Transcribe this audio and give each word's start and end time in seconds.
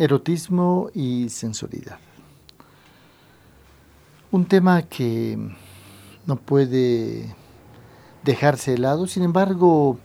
Erotismo 0.00 0.90
y 0.94 1.28
sensualidad. 1.28 1.98
Un 4.30 4.44
tema 4.44 4.82
que 4.82 5.36
no 6.24 6.36
puede 6.36 7.34
dejarse 8.22 8.70
de 8.70 8.78
lado, 8.78 9.08
sin 9.08 9.24
embargo, 9.24 9.98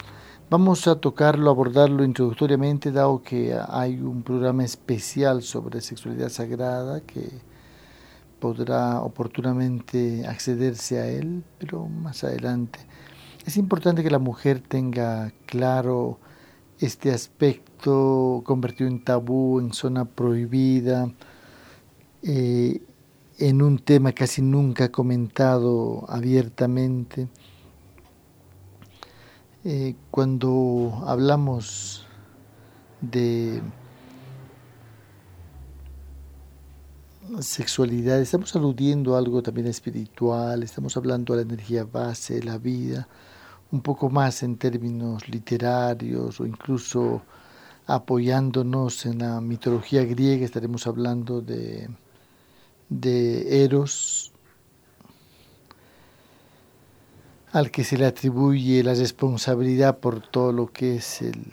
vamos 0.50 0.88
a 0.88 0.96
tocarlo, 0.96 1.52
abordarlo 1.52 2.04
introductoriamente, 2.04 2.92
dado 2.92 3.22
que 3.22 3.56
hay 3.70 4.00
un 4.00 4.24
programa 4.24 4.64
especial 4.64 5.44
sobre 5.44 5.80
sexualidad 5.80 6.30
sagrada 6.30 7.02
que 7.02 7.30
podrá 8.40 9.00
oportunamente 9.00 10.26
accederse 10.26 11.00
a 11.00 11.08
él, 11.08 11.44
pero 11.60 11.88
más 11.88 12.24
adelante. 12.24 12.80
Es 13.46 13.58
importante 13.58 14.02
que 14.02 14.10
la 14.10 14.18
mujer 14.18 14.60
tenga 14.60 15.32
claro 15.46 16.18
este 16.80 17.12
aspecto 17.12 18.42
convertido 18.46 18.90
en 18.90 19.04
tabú, 19.04 19.60
en 19.60 19.74
zona 19.74 20.06
prohibida, 20.06 21.12
eh, 22.22 22.82
en 23.38 23.62
un 23.62 23.80
tema 23.80 24.12
casi 24.14 24.42
nunca 24.42 24.92
comentado 24.92 26.06
abiertamente. 26.08 27.28
Eh, 29.66 29.96
cuando 30.12 31.04
hablamos 31.06 32.06
de 33.02 33.62
sexualidad, 37.40 38.20
estamos 38.20 38.56
aludiendo 38.56 39.16
a 39.16 39.20
algo 39.20 39.42
también 39.42 39.68
espiritual, 39.68 40.64
estamos 40.64 40.98
hablando 40.98 41.34
de 41.34 41.44
la 41.44 41.54
energía 41.54 41.86
base 41.86 42.44
la 42.44 42.58
vida, 42.58 43.08
un 43.74 43.82
poco 43.82 44.12
más 44.12 44.44
en 44.44 44.58
términos 44.58 45.28
literarios 45.28 46.40
o 46.40 46.46
incluso 46.46 47.24
apoyándonos 47.88 49.08
en 49.08 49.18
la 49.18 49.42
mitología 49.42 50.06
griega, 50.06 50.46
estaremos 50.46 50.86
hablando 50.86 51.42
de, 51.42 51.90
de 52.90 53.64
Eros, 53.64 54.32
al 57.52 57.72
que 57.72 57.84
se 57.84 57.98
le 57.98 58.06
atribuye 58.06 58.84
la 58.84 58.94
responsabilidad 58.94 59.98
por 59.98 60.22
todo 60.22 60.52
lo 60.52 60.68
que 60.72 60.98
es 60.98 61.24
el 61.24 61.52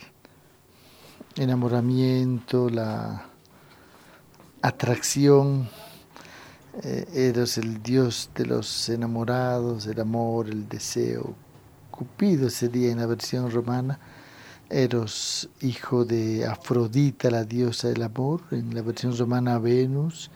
enamoramiento, 1.36 2.68
la 2.68 3.30
atracción. 4.60 5.70
Eh, 6.82 7.06
Eros, 7.14 7.56
el 7.56 7.82
dios 7.82 8.30
de 8.34 8.44
los 8.44 8.90
enamorados, 8.90 9.86
el 9.86 10.00
amor, 10.00 10.48
el 10.48 10.68
deseo, 10.68 11.34
Cupido 12.00 12.48
sería 12.48 12.90
en 12.90 12.98
la 12.98 13.04
versión 13.04 13.50
romana, 13.50 14.00
Eros, 14.70 15.50
hijo 15.60 16.06
de 16.06 16.46
Afrodita, 16.46 17.30
la 17.30 17.44
diosa 17.44 17.88
del 17.88 18.02
amor, 18.02 18.40
en 18.52 18.74
la 18.74 18.80
versión 18.80 19.14
romana 19.14 19.58
Venus, 19.58 20.30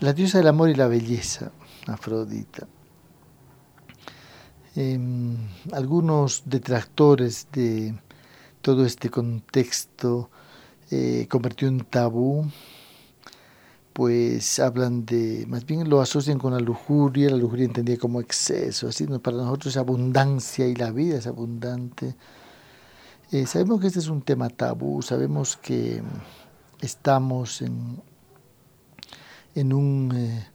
la 0.00 0.14
diosa 0.14 0.38
del 0.38 0.46
amor 0.46 0.70
y 0.70 0.74
la 0.74 0.88
belleza, 0.88 1.52
Afrodita. 1.86 2.66
Em, 4.74 5.36
algunos 5.70 6.44
detractores 6.46 7.48
de 7.52 7.94
todo 8.62 8.86
este 8.86 9.10
contexto 9.10 10.30
eh, 10.90 11.26
convirtió 11.28 11.68
en 11.68 11.80
tabú 11.80 12.50
pues 14.00 14.58
hablan 14.60 15.04
de, 15.04 15.44
más 15.46 15.66
bien 15.66 15.90
lo 15.90 16.00
asocian 16.00 16.38
con 16.38 16.54
la 16.54 16.58
lujuria, 16.58 17.28
la 17.28 17.36
lujuria 17.36 17.66
entendida 17.66 17.98
como 17.98 18.22
exceso, 18.22 18.88
así 18.88 19.06
para 19.06 19.36
nosotros 19.36 19.74
es 19.74 19.76
abundancia 19.76 20.66
y 20.66 20.74
la 20.74 20.90
vida 20.90 21.18
es 21.18 21.26
abundante. 21.26 22.16
Eh, 23.30 23.44
sabemos 23.44 23.78
que 23.78 23.88
este 23.88 23.98
es 23.98 24.08
un 24.08 24.22
tema 24.22 24.48
tabú, 24.48 25.02
sabemos 25.02 25.58
que 25.58 26.00
estamos 26.80 27.60
en, 27.60 28.00
en, 29.54 29.74
un, 29.74 30.12
eh, 30.16 30.48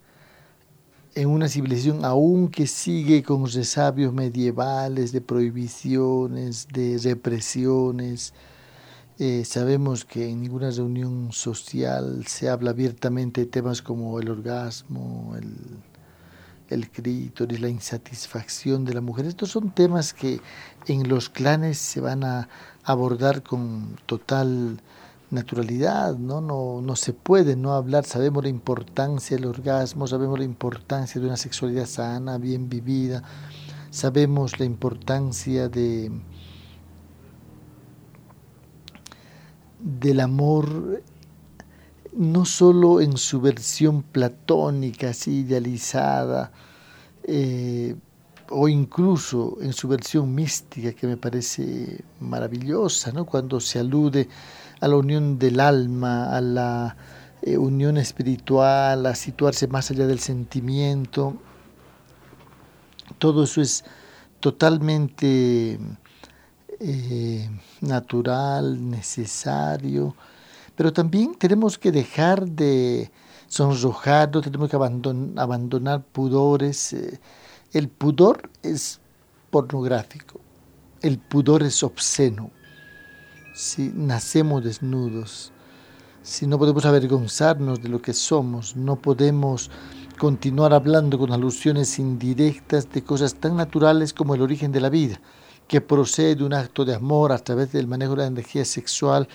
en 1.13 1.29
una 1.29 1.47
civilización 1.47 2.03
aún 2.03 2.49
que 2.49 2.66
sigue 2.66 3.22
con 3.22 3.45
resabios 3.45 4.12
medievales 4.12 5.12
de 5.12 5.22
prohibiciones, 5.22 6.67
de 6.69 6.97
represiones, 6.97 8.33
eh, 9.17 9.45
sabemos 9.45 10.03
que 10.03 10.29
en 10.29 10.41
ninguna 10.41 10.69
reunión 10.71 11.31
social 11.31 12.25
se 12.27 12.49
habla 12.49 12.71
abiertamente 12.71 13.41
de 13.41 13.47
temas 13.47 13.81
como 13.81 14.19
el 14.19 14.29
orgasmo, 14.29 15.35
el, 15.37 15.55
el 16.69 16.89
clítoris, 16.89 17.61
la 17.61 17.69
insatisfacción 17.69 18.83
de 18.83 18.93
la 18.93 19.01
mujer. 19.01 19.25
Estos 19.25 19.51
son 19.51 19.71
temas 19.71 20.13
que 20.13 20.41
en 20.87 21.07
los 21.07 21.29
clanes 21.29 21.77
se 21.77 22.01
van 22.01 22.25
a 22.25 22.49
abordar 22.83 23.41
con 23.41 23.95
total 24.05 24.81
naturalidad, 25.31 26.17
¿no? 26.17 26.41
No, 26.41 26.81
no 26.81 26.95
se 26.95 27.13
puede 27.13 27.55
no 27.55 27.73
hablar, 27.73 28.05
sabemos 28.05 28.43
la 28.43 28.49
importancia 28.49 29.37
del 29.37 29.45
orgasmo, 29.45 30.07
sabemos 30.07 30.39
la 30.39 30.45
importancia 30.45 31.21
de 31.21 31.27
una 31.27 31.37
sexualidad 31.37 31.85
sana, 31.85 32.37
bien 32.37 32.69
vivida, 32.69 33.23
sabemos 33.91 34.59
la 34.59 34.65
importancia 34.65 35.69
de 35.69 36.11
del 39.85 40.19
amor 40.19 41.03
no 42.13 42.46
solo 42.46 43.01
en 43.01 43.18
su 43.18 43.40
versión 43.40 44.01
platónica, 44.01 45.09
así 45.09 45.41
idealizada, 45.41 46.51
eh, 47.23 47.95
o 48.50 48.68
incluso 48.68 49.57
en 49.62 49.74
su 49.74 49.88
versión 49.88 50.34
mística, 50.34 50.94
que 50.94 51.07
me 51.07 51.18
parece 51.18 52.03
maravillosa, 52.19 53.12
¿no? 53.12 53.25
cuando 53.25 53.59
se 53.59 53.79
alude 53.79 54.28
a 54.81 54.88
la 54.88 54.95
unión 54.95 55.38
del 55.38 55.59
alma, 55.59 56.35
a 56.35 56.41
la 56.41 56.97
eh, 57.41 57.57
unión 57.57 57.97
espiritual, 57.97 59.06
a 59.06 59.13
situarse 59.13 59.68
más 59.68 59.91
allá 59.91 60.07
del 60.07 60.19
sentimiento. 60.19 61.35
Todo 63.19 63.44
eso 63.44 63.62
es 63.62 63.84
totalmente 64.40 65.79
eh, 66.80 67.50
natural, 67.81 68.90
necesario, 68.90 70.16
pero 70.75 70.91
también 70.91 71.36
tenemos 71.36 71.78
que 71.78 71.91
dejar 71.91 72.46
de 72.46 73.12
sonrojarnos, 73.47 74.44
tenemos 74.44 74.69
que 74.69 74.75
abandonar 74.75 76.03
pudores. 76.03 76.94
Eh, 76.94 77.19
el 77.74 77.90
pudor 77.90 78.50
es 78.62 79.00
pornográfico, 79.52 80.40
el 81.02 81.18
pudor 81.19 81.63
es 81.63 81.84
obsceno. 81.84 82.52
Si 83.53 83.92
nacemos 83.96 84.63
desnudos, 84.63 85.53
si 86.24 86.47
no 86.47 86.57
podemos 86.57 86.86
avergonzarnos 86.86 87.81
de 87.81 87.90
lo 87.90 88.02
que 88.02 88.13
somos, 88.13 88.75
no 88.75 88.97
podemos 88.97 89.72
continuar 90.18 90.74
hablando 90.74 91.18
con 91.18 91.31
alusiones 91.31 92.00
indirectas 92.00 92.90
de 92.92 93.03
cosas 93.03 93.36
tan 93.36 93.56
naturales 93.56 94.13
como 94.13 94.36
el 94.36 94.42
origen 94.42 94.72
de 94.72 94.81
la 94.81 94.90
vida 94.90 95.19
que 95.67 95.81
procede 95.81 96.35
de 96.35 96.43
un 96.43 96.53
acto 96.53 96.85
de 96.85 96.95
amor 96.95 97.31
a 97.31 97.39
través 97.39 97.71
del 97.71 97.87
manejo 97.87 98.11
de 98.11 98.21
la 98.21 98.27
energía 98.27 98.65
sexual 98.65 99.27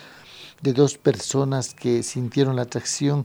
de 0.62 0.72
dos 0.72 0.98
personas 0.98 1.74
que 1.74 2.02
sintieron 2.02 2.56
la 2.56 2.62
atracción 2.62 3.24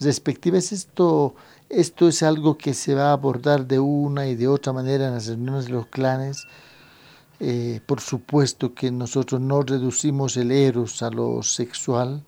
respectiva. 0.00 0.58
esto, 0.58 1.34
esto 1.68 2.08
es 2.08 2.22
algo 2.22 2.56
que 2.58 2.74
se 2.74 2.94
va 2.94 3.10
a 3.10 3.12
abordar 3.12 3.66
de 3.66 3.78
una 3.78 4.26
y 4.26 4.34
de 4.34 4.48
otra 4.48 4.72
manera 4.72 5.06
en 5.06 5.14
las 5.14 5.26
reuniones 5.26 5.66
de 5.66 5.72
los 5.72 5.86
clanes. 5.86 6.46
Eh, 7.38 7.80
por 7.84 8.00
supuesto 8.00 8.74
que 8.74 8.90
nosotros 8.90 9.40
no 9.40 9.60
reducimos 9.60 10.38
el 10.38 10.50
eros 10.50 11.02
a 11.02 11.10
lo 11.10 11.42
sexual, 11.42 12.24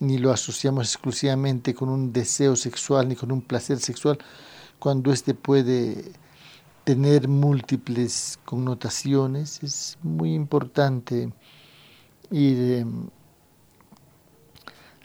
ni 0.00 0.16
lo 0.16 0.32
asociamos 0.32 0.86
exclusivamente 0.86 1.74
con 1.74 1.90
un 1.90 2.12
deseo 2.12 2.56
sexual, 2.56 3.08
ni 3.08 3.14
con 3.14 3.30
un 3.30 3.42
placer 3.42 3.78
sexual, 3.78 4.18
cuando 4.78 5.12
éste 5.12 5.34
puede 5.34 6.12
tener 6.84 7.28
múltiples 7.28 8.38
connotaciones. 8.44 9.62
Es 9.62 9.98
muy 10.02 10.34
importante 10.34 11.32
ir 12.30 12.72
em, 12.80 13.08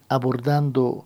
abordando 0.09 1.06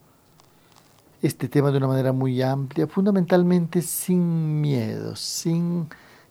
este 1.21 1.47
tema 1.47 1.71
de 1.71 1.77
una 1.77 1.87
manera 1.87 2.13
muy 2.13 2.41
amplia, 2.41 2.87
fundamentalmente 2.87 3.81
sin 3.81 4.59
miedo, 4.61 5.15
sin 5.15 5.87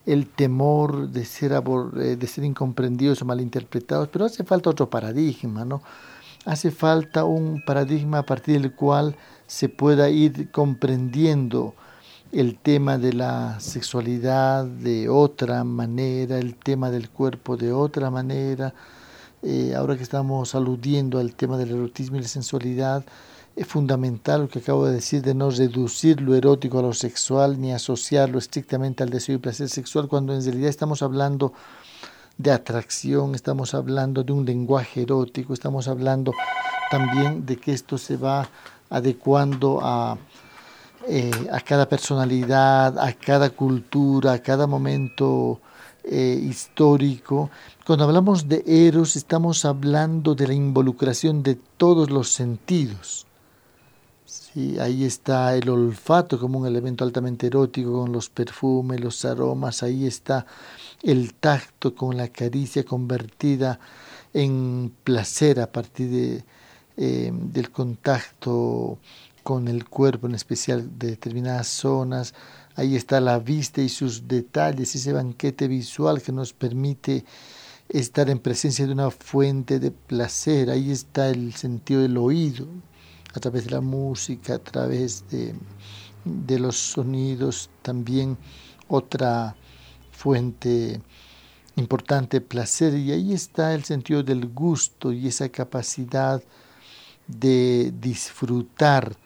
el 0.06 0.28
temor 0.28 1.08
de 1.08 1.24
ser, 1.24 1.52
eh, 1.52 2.16
de 2.16 2.26
ser 2.26 2.44
incomprendidos 2.44 3.22
o 3.22 3.24
malinterpretados, 3.24 4.08
pero 4.08 4.24
hace 4.24 4.42
falta 4.42 4.70
otro 4.70 4.90
paradigma, 4.90 5.64
¿no? 5.64 5.82
Hace 6.46 6.70
falta 6.70 7.24
un 7.24 7.62
paradigma 7.64 8.18
a 8.18 8.22
partir 8.24 8.60
del 8.60 8.74
cual 8.74 9.14
se 9.46 9.68
pueda 9.68 10.08
ir 10.08 10.50
comprendiendo 10.50 11.74
el 12.32 12.58
tema 12.58 12.96
de 12.96 13.12
la 13.12 13.58
sexualidad 13.58 14.64
de 14.64 15.08
otra 15.08 15.64
manera, 15.64 16.38
el 16.38 16.54
tema 16.54 16.90
del 16.90 17.10
cuerpo 17.10 17.56
de 17.56 17.72
otra 17.72 18.10
manera. 18.10 18.72
Eh, 19.42 19.74
ahora 19.76 19.96
que 19.96 20.02
estamos 20.02 20.54
aludiendo 20.54 21.18
al 21.18 21.34
tema 21.34 21.56
del 21.56 21.70
erotismo 21.70 22.16
y 22.16 22.20
la 22.20 22.28
sensualidad, 22.28 23.04
es 23.56 23.66
fundamental 23.66 24.42
lo 24.42 24.48
que 24.48 24.60
acabo 24.60 24.86
de 24.86 24.92
decir 24.92 25.22
de 25.22 25.34
no 25.34 25.50
reducir 25.50 26.20
lo 26.20 26.34
erótico 26.34 26.78
a 26.78 26.82
lo 26.82 26.92
sexual 26.92 27.60
ni 27.60 27.72
asociarlo 27.72 28.38
estrictamente 28.38 29.02
al 29.02 29.10
deseo 29.10 29.34
y 29.34 29.38
placer 29.38 29.68
sexual, 29.68 30.06
cuando 30.06 30.32
en 30.32 30.44
realidad 30.44 30.68
estamos 30.68 31.02
hablando 31.02 31.52
de 32.38 32.52
atracción, 32.52 33.34
estamos 33.34 33.74
hablando 33.74 34.22
de 34.22 34.32
un 34.32 34.44
lenguaje 34.46 35.02
erótico, 35.02 35.52
estamos 35.52 35.88
hablando 35.88 36.32
también 36.90 37.44
de 37.44 37.56
que 37.56 37.72
esto 37.72 37.98
se 37.98 38.16
va 38.16 38.48
adecuando 38.88 39.80
a, 39.82 40.16
eh, 41.08 41.30
a 41.50 41.60
cada 41.60 41.88
personalidad, 41.88 42.98
a 42.98 43.12
cada 43.14 43.50
cultura, 43.50 44.32
a 44.32 44.38
cada 44.42 44.66
momento 44.66 45.60
eh, 46.04 46.38
histórico. 46.42 47.50
Cuando 47.86 48.04
hablamos 48.04 48.48
de 48.48 48.62
eros 48.66 49.16
estamos 49.16 49.64
hablando 49.64 50.34
de 50.34 50.48
la 50.48 50.54
involucración 50.54 51.42
de 51.42 51.56
todos 51.76 52.10
los 52.10 52.30
sentidos. 52.30 53.26
Sí, 54.24 54.78
ahí 54.78 55.04
está 55.04 55.56
el 55.56 55.68
olfato 55.68 56.38
como 56.38 56.60
un 56.60 56.66
elemento 56.66 57.04
altamente 57.04 57.48
erótico 57.48 57.92
con 57.92 58.12
los 58.12 58.28
perfumes, 58.28 59.00
los 59.00 59.24
aromas, 59.24 59.82
ahí 59.82 60.06
está 60.06 60.46
el 61.02 61.34
tacto 61.34 61.94
con 61.94 62.16
la 62.16 62.28
caricia 62.28 62.84
convertida 62.84 63.80
en 64.32 64.92
placer 65.02 65.60
a 65.60 65.70
partir 65.70 66.10
de, 66.10 66.44
eh, 66.96 67.30
del 67.32 67.70
contacto 67.70 68.98
con 69.42 69.68
el 69.68 69.88
cuerpo, 69.88 70.26
en 70.26 70.34
especial 70.34 70.98
de 70.98 71.08
determinadas 71.08 71.68
zonas. 71.68 72.34
Ahí 72.76 72.96
está 72.96 73.20
la 73.20 73.38
vista 73.38 73.82
y 73.82 73.88
sus 73.88 74.26
detalles, 74.28 74.94
ese 74.94 75.12
banquete 75.12 75.68
visual 75.68 76.22
que 76.22 76.32
nos 76.32 76.52
permite 76.52 77.24
estar 77.88 78.30
en 78.30 78.38
presencia 78.38 78.86
de 78.86 78.92
una 78.92 79.10
fuente 79.10 79.80
de 79.80 79.90
placer. 79.90 80.70
Ahí 80.70 80.90
está 80.90 81.28
el 81.28 81.54
sentido 81.54 82.02
del 82.02 82.16
oído, 82.16 82.66
a 83.34 83.40
través 83.40 83.64
de 83.64 83.70
la 83.72 83.80
música, 83.80 84.54
a 84.54 84.58
través 84.58 85.24
de, 85.28 85.54
de 86.24 86.58
los 86.58 86.76
sonidos, 86.76 87.70
también 87.82 88.38
otra 88.88 89.56
fuente 90.12 91.00
importante 91.76 92.38
de 92.38 92.46
placer. 92.46 92.94
Y 92.94 93.12
ahí 93.12 93.32
está 93.32 93.74
el 93.74 93.84
sentido 93.84 94.22
del 94.22 94.48
gusto 94.48 95.12
y 95.12 95.26
esa 95.26 95.48
capacidad 95.48 96.42
de 97.26 97.92
disfrutar 98.00 99.16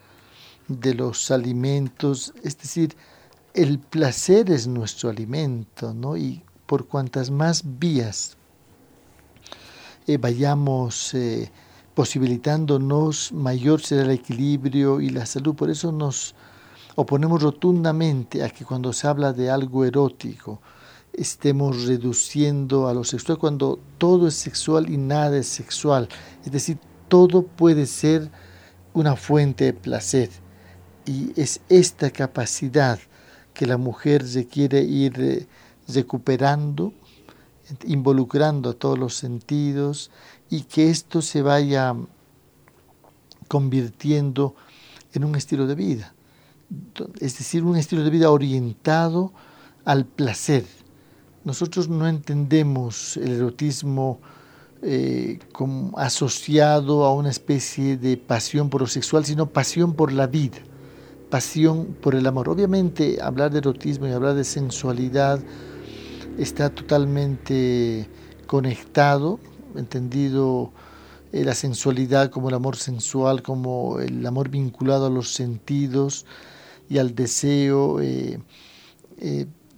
de 0.67 0.93
los 0.93 1.31
alimentos, 1.31 2.33
es 2.43 2.57
decir, 2.57 2.95
el 3.53 3.79
placer 3.79 4.49
es 4.51 4.67
nuestro 4.67 5.09
alimento, 5.09 5.93
¿no? 5.93 6.17
Y 6.17 6.43
por 6.65 6.87
cuantas 6.87 7.31
más 7.31 7.63
vías 7.79 8.37
eh, 10.07 10.17
vayamos 10.17 11.13
eh, 11.13 11.51
posibilitándonos, 11.93 13.31
mayor 13.31 13.81
será 13.81 14.03
el 14.03 14.11
equilibrio 14.11 14.99
y 14.99 15.09
la 15.09 15.25
salud. 15.25 15.55
Por 15.55 15.69
eso 15.69 15.91
nos 15.91 16.35
oponemos 16.95 17.41
rotundamente 17.41 18.43
a 18.43 18.49
que 18.49 18.65
cuando 18.65 18.91
se 18.93 19.07
habla 19.07 19.33
de 19.33 19.49
algo 19.49 19.85
erótico, 19.85 20.61
estemos 21.13 21.85
reduciendo 21.85 22.87
a 22.87 22.93
lo 22.93 23.03
sexual 23.03 23.37
cuando 23.37 23.79
todo 23.97 24.27
es 24.27 24.35
sexual 24.35 24.89
y 24.89 24.97
nada 24.97 25.37
es 25.37 25.47
sexual. 25.47 26.09
Es 26.45 26.51
decir, 26.51 26.77
todo 27.07 27.43
puede 27.43 27.85
ser 27.85 28.29
una 28.93 29.15
fuente 29.15 29.65
de 29.65 29.73
placer. 29.73 30.29
Y 31.05 31.39
es 31.39 31.61
esta 31.69 32.09
capacidad 32.09 32.99
que 33.53 33.65
la 33.65 33.77
mujer 33.77 34.27
se 34.27 34.47
quiere 34.47 34.81
ir 34.81 35.13
eh, 35.19 35.47
recuperando, 35.87 36.93
involucrando 37.85 38.71
a 38.71 38.73
todos 38.73 38.97
los 38.97 39.15
sentidos 39.15 40.11
y 40.49 40.61
que 40.61 40.89
esto 40.89 41.21
se 41.21 41.41
vaya 41.41 41.95
convirtiendo 43.47 44.55
en 45.13 45.23
un 45.23 45.35
estilo 45.35 45.67
de 45.67 45.75
vida. 45.75 46.13
Es 47.19 47.37
decir, 47.37 47.63
un 47.63 47.77
estilo 47.77 48.03
de 48.03 48.09
vida 48.09 48.31
orientado 48.31 49.31
al 49.85 50.05
placer. 50.05 50.65
Nosotros 51.43 51.87
no 51.87 52.07
entendemos 52.07 53.17
el 53.17 53.33
erotismo 53.33 54.19
eh, 54.81 55.39
asociado 55.95 57.05
a 57.05 57.13
una 57.13 57.29
especie 57.29 57.97
de 57.97 58.17
pasión 58.17 58.69
por 58.69 58.81
lo 58.81 58.87
sexual, 58.87 59.25
sino 59.25 59.49
pasión 59.49 59.93
por 59.93 60.11
la 60.11 60.27
vida, 60.27 60.57
pasión 61.29 61.95
por 62.01 62.15
el 62.15 62.25
amor. 62.27 62.49
Obviamente 62.49 63.17
hablar 63.21 63.51
de 63.51 63.59
erotismo 63.59 64.07
y 64.07 64.11
hablar 64.11 64.35
de 64.35 64.43
sensualidad 64.43 65.39
está 66.37 66.69
totalmente 66.69 68.07
conectado, 68.47 69.39
entendido 69.75 70.71
eh, 71.31 71.43
la 71.43 71.55
sensualidad 71.55 72.29
como 72.29 72.49
el 72.49 72.55
amor 72.55 72.77
sensual, 72.77 73.41
como 73.41 73.99
el 73.99 74.25
amor 74.25 74.49
vinculado 74.49 75.07
a 75.07 75.09
los 75.09 75.33
sentidos 75.33 76.25
y 76.89 76.97
al 76.97 77.15
deseo, 77.15 77.99
eh, 78.01 78.39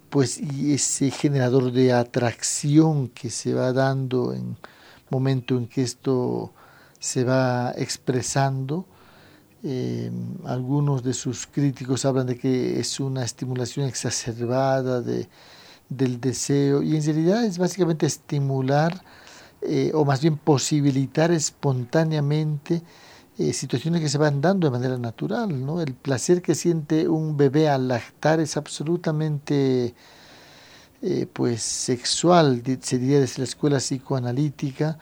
pues 0.10 0.40
y 0.40 0.74
ese 0.74 1.12
generador 1.12 1.72
de 1.72 1.94
atracción 1.94 3.08
que 3.10 3.30
se 3.30 3.54
va 3.54 3.72
dando 3.74 4.34
en 4.34 4.58
momento 5.10 5.58
en 5.58 5.68
que 5.68 5.84
esto 5.84 6.54
se 7.00 7.24
va 7.24 7.74
expresando. 7.78 8.86
Eh, 9.64 10.12
algunos 10.46 11.04
de 11.04 11.14
sus 11.14 11.48
críticos 11.48 12.06
hablan 12.06 12.28
de 12.28 12.38
que 12.38 12.80
es 12.80 13.00
una 13.00 13.24
estimulación 13.24 13.88
exacerbada 13.88 15.02
de, 15.02 15.28
del 15.90 16.22
deseo 16.22 16.84
y 16.84 16.96
en 16.96 17.04
realidad 17.04 17.44
es 17.44 17.58
básicamente 17.58 18.06
estimular 18.06 19.04
eh, 19.64 19.92
o 19.96 20.06
más 20.06 20.22
bien 20.22 20.38
posibilitar 20.38 21.32
espontáneamente 21.32 22.84
eh, 23.40 23.52
situaciones 23.52 24.02
que 24.02 24.10
se 24.10 24.20
van 24.20 24.42
dando 24.42 24.68
de 24.68 24.72
manera 24.72 24.98
natural. 24.98 25.66
¿no? 25.66 25.82
El 25.82 25.96
placer 25.96 26.42
que 26.44 26.54
siente 26.54 27.08
un 27.08 27.36
bebé 27.36 27.68
al 27.68 27.88
lactar 27.88 28.40
es 28.40 28.58
absolutamente 28.58 29.96
pues 31.32 31.62
sexual, 31.62 32.64
sería 32.82 33.20
desde 33.20 33.38
la 33.38 33.44
escuela 33.44 33.78
psicoanalítica, 33.78 34.98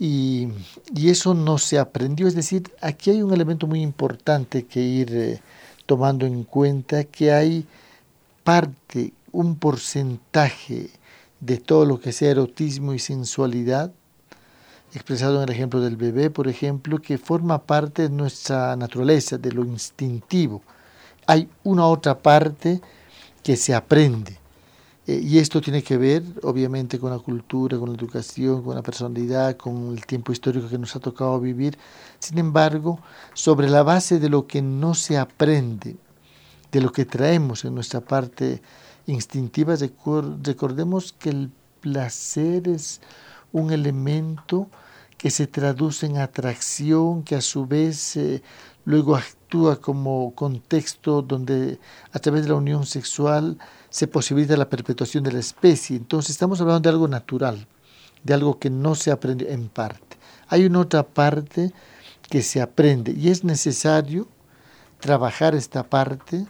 y, 0.00 0.48
eso 0.96 1.34
no 1.34 1.58
se 1.58 1.78
aprendió. 1.78 2.26
Es 2.26 2.34
decir, 2.34 2.72
aquí 2.80 3.10
hay 3.10 3.22
un 3.22 3.34
elemento 3.34 3.66
muy 3.66 3.82
importante 3.82 4.64
que 4.64 4.80
ir 4.80 5.14
eh, 5.14 5.42
tomando 5.84 6.24
en 6.24 6.44
cuenta, 6.44 7.04
que 7.04 7.32
hay 7.32 7.66
parte, 8.42 9.12
un 9.30 9.56
porcentaje 9.56 10.88
de 11.38 11.58
todo 11.58 11.84
lo 11.84 12.00
que 12.00 12.12
sea 12.12 12.30
erotismo 12.30 12.94
y 12.94 12.98
sensualidad, 12.98 13.92
expresado 14.94 15.36
en 15.36 15.48
el 15.48 15.54
ejemplo 15.54 15.80
del 15.80 15.96
bebé, 15.96 16.30
por 16.30 16.48
ejemplo, 16.48 17.00
que 17.00 17.18
forma 17.18 17.62
parte 17.62 18.02
de 18.02 18.10
nuestra 18.10 18.74
naturaleza, 18.76 19.36
de 19.36 19.52
lo 19.52 19.64
instintivo. 19.64 20.62
Hay 21.26 21.48
una 21.62 21.86
otra 21.86 22.18
parte 22.18 22.80
que 23.42 23.56
se 23.56 23.74
aprende 23.74 24.39
eh, 25.06 25.20
y 25.22 25.38
esto 25.38 25.60
tiene 25.60 25.82
que 25.82 25.96
ver, 25.96 26.22
obviamente, 26.42 26.98
con 26.98 27.10
la 27.10 27.18
cultura, 27.18 27.78
con 27.78 27.90
la 27.90 27.96
educación, 27.96 28.62
con 28.62 28.74
la 28.74 28.82
personalidad, 28.82 29.56
con 29.56 29.92
el 29.96 30.04
tiempo 30.06 30.32
histórico 30.32 30.68
que 30.68 30.78
nos 30.78 30.94
ha 30.94 31.00
tocado 31.00 31.40
vivir. 31.40 31.78
Sin 32.18 32.38
embargo, 32.38 33.00
sobre 33.34 33.68
la 33.68 33.82
base 33.82 34.18
de 34.20 34.28
lo 34.28 34.46
que 34.46 34.62
no 34.62 34.94
se 34.94 35.18
aprende, 35.18 35.96
de 36.70 36.80
lo 36.80 36.92
que 36.92 37.04
traemos 37.04 37.64
en 37.64 37.74
nuestra 37.74 38.00
parte 38.00 38.62
instintiva, 39.06 39.74
recordemos 40.42 41.12
que 41.12 41.30
el 41.30 41.50
placer 41.80 42.68
es 42.68 43.00
un 43.52 43.72
elemento 43.72 44.68
que 45.16 45.30
se 45.30 45.46
traduce 45.46 46.06
en 46.06 46.18
atracción, 46.18 47.22
que 47.22 47.36
a 47.36 47.40
su 47.40 47.66
vez 47.66 48.16
eh, 48.16 48.42
luego 48.84 49.16
actúa 49.50 49.80
como 49.80 50.32
contexto 50.36 51.22
donde 51.22 51.80
a 52.12 52.20
través 52.20 52.44
de 52.44 52.50
la 52.50 52.54
unión 52.54 52.86
sexual 52.86 53.58
se 53.88 54.06
posibilita 54.06 54.56
la 54.56 54.70
perpetuación 54.70 55.24
de 55.24 55.32
la 55.32 55.40
especie. 55.40 55.96
Entonces 55.96 56.30
estamos 56.30 56.60
hablando 56.60 56.88
de 56.88 56.90
algo 56.90 57.08
natural, 57.08 57.66
de 58.22 58.34
algo 58.34 58.60
que 58.60 58.70
no 58.70 58.94
se 58.94 59.10
aprende 59.10 59.52
en 59.52 59.68
parte. 59.68 60.18
Hay 60.46 60.66
una 60.66 60.78
otra 60.78 61.02
parte 61.02 61.72
que 62.28 62.42
se 62.42 62.60
aprende 62.60 63.10
y 63.10 63.28
es 63.28 63.42
necesario 63.42 64.28
trabajar 65.00 65.56
esta 65.56 65.82
parte 65.82 66.46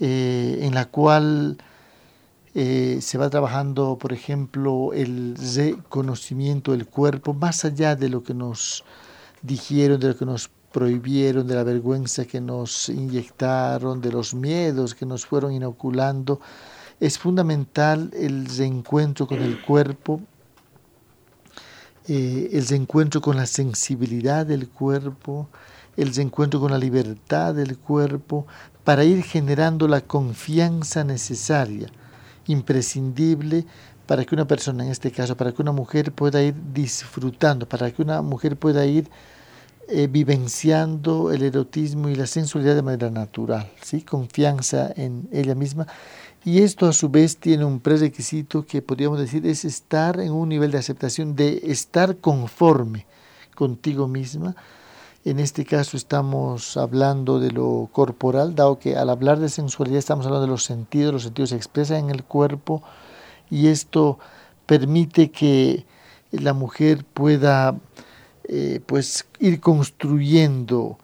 eh, 0.00 0.58
en 0.62 0.74
la 0.74 0.86
cual 0.86 1.56
eh, 2.56 2.98
se 3.00 3.16
va 3.16 3.30
trabajando, 3.30 3.96
por 3.96 4.12
ejemplo, 4.12 4.92
el 4.92 5.36
reconocimiento 5.54 6.72
del 6.72 6.86
cuerpo, 6.86 7.32
más 7.32 7.64
allá 7.64 7.94
de 7.94 8.08
lo 8.08 8.24
que 8.24 8.34
nos 8.34 8.82
dijeron, 9.42 10.00
de 10.00 10.08
lo 10.08 10.16
que 10.16 10.24
nos 10.24 10.50
prohibieron, 10.72 11.46
de 11.46 11.54
la 11.54 11.62
vergüenza 11.62 12.24
que 12.24 12.40
nos 12.40 12.88
inyectaron, 12.88 14.00
de 14.00 14.10
los 14.10 14.34
miedos 14.34 14.94
que 14.94 15.06
nos 15.06 15.26
fueron 15.26 15.52
inoculando. 15.52 16.40
Es 16.98 17.18
fundamental 17.18 18.10
el 18.14 18.46
reencuentro 18.46 19.26
con 19.26 19.40
el 19.42 19.60
cuerpo, 19.62 20.20
eh, 22.08 22.50
el 22.52 22.66
reencuentro 22.66 23.20
con 23.20 23.36
la 23.36 23.46
sensibilidad 23.46 24.46
del 24.46 24.68
cuerpo, 24.68 25.48
el 25.96 26.14
reencuentro 26.14 26.60
con 26.60 26.70
la 26.70 26.78
libertad 26.78 27.54
del 27.54 27.78
cuerpo, 27.78 28.46
para 28.84 29.04
ir 29.04 29.22
generando 29.22 29.86
la 29.86 30.00
confianza 30.00 31.04
necesaria, 31.04 31.88
imprescindible 32.46 33.66
para 34.06 34.24
que 34.24 34.34
una 34.34 34.46
persona, 34.46 34.84
en 34.84 34.90
este 34.90 35.10
caso, 35.10 35.36
para 35.36 35.52
que 35.52 35.62
una 35.62 35.72
mujer 35.72 36.12
pueda 36.12 36.42
ir 36.42 36.54
disfrutando, 36.74 37.68
para 37.68 37.90
que 37.90 38.02
una 38.02 38.20
mujer 38.20 38.56
pueda 38.56 38.84
ir 38.84 39.08
eh, 39.88 40.06
vivenciando 40.06 41.32
el 41.32 41.42
erotismo 41.42 42.08
y 42.08 42.14
la 42.14 42.26
sensualidad 42.26 42.74
de 42.74 42.82
manera 42.82 43.10
natural, 43.10 43.70
¿sí? 43.82 44.02
confianza 44.02 44.92
en 44.96 45.28
ella 45.32 45.54
misma. 45.54 45.86
Y 46.44 46.62
esto 46.62 46.86
a 46.86 46.92
su 46.92 47.08
vez 47.08 47.36
tiene 47.36 47.64
un 47.64 47.80
prerequisito 47.80 48.64
que 48.64 48.82
podríamos 48.82 49.18
decir 49.18 49.46
es 49.46 49.64
estar 49.64 50.20
en 50.20 50.32
un 50.32 50.48
nivel 50.48 50.70
de 50.70 50.78
aceptación, 50.78 51.36
de 51.36 51.62
estar 51.64 52.16
conforme 52.16 53.06
contigo 53.54 54.08
misma. 54.08 54.56
En 55.24 55.38
este 55.38 55.64
caso 55.64 55.96
estamos 55.96 56.76
hablando 56.76 57.38
de 57.38 57.52
lo 57.52 57.88
corporal, 57.92 58.54
dado 58.54 58.78
que 58.78 58.96
al 58.96 59.08
hablar 59.08 59.38
de 59.38 59.48
sensualidad 59.48 59.98
estamos 59.98 60.26
hablando 60.26 60.46
de 60.46 60.52
los 60.52 60.64
sentidos, 60.64 61.12
los 61.12 61.22
sentidos 61.22 61.50
se 61.50 61.56
expresan 61.56 62.04
en 62.04 62.10
el 62.10 62.24
cuerpo 62.24 62.82
y 63.50 63.68
esto 63.68 64.18
permite 64.66 65.30
que 65.30 65.86
la 66.32 66.54
mujer 66.54 67.04
pueda 67.04 67.76
eh, 68.44 68.80
pues 68.84 69.26
ir 69.38 69.60
construyendo 69.60 70.98